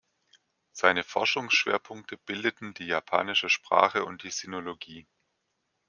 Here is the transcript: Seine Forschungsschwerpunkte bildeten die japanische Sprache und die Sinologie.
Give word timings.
Seine 0.71 1.03
Forschungsschwerpunkte 1.03 2.17
bildeten 2.17 2.73
die 2.73 2.87
japanische 2.87 3.49
Sprache 3.49 4.03
und 4.03 4.23
die 4.23 4.31
Sinologie. 4.31 5.05